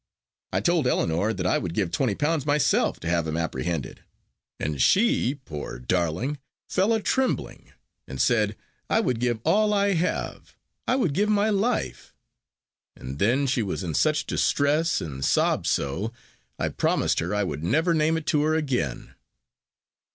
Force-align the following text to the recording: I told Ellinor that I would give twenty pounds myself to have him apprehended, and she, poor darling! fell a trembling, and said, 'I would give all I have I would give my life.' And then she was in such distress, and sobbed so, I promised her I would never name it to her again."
I 0.51 0.61
told 0.61 0.87
Ellinor 0.87 1.31
that 1.31 1.45
I 1.45 1.59
would 1.59 1.75
give 1.75 1.91
twenty 1.91 2.15
pounds 2.15 2.43
myself 2.43 2.99
to 3.01 3.07
have 3.07 3.27
him 3.27 3.37
apprehended, 3.37 4.01
and 4.59 4.81
she, 4.81 5.35
poor 5.35 5.77
darling! 5.77 6.39
fell 6.67 6.91
a 6.91 6.99
trembling, 6.99 7.71
and 8.07 8.19
said, 8.19 8.55
'I 8.89 8.99
would 9.01 9.19
give 9.19 9.39
all 9.45 9.75
I 9.75 9.93
have 9.93 10.55
I 10.87 10.95
would 10.95 11.13
give 11.13 11.29
my 11.29 11.49
life.' 11.51 12.15
And 12.95 13.19
then 13.19 13.45
she 13.45 13.61
was 13.61 13.83
in 13.83 13.93
such 13.93 14.25
distress, 14.25 15.01
and 15.01 15.23
sobbed 15.23 15.67
so, 15.67 16.11
I 16.57 16.69
promised 16.69 17.19
her 17.19 17.35
I 17.35 17.43
would 17.43 17.63
never 17.63 17.93
name 17.93 18.17
it 18.17 18.25
to 18.25 18.41
her 18.41 18.55
again." 18.55 19.13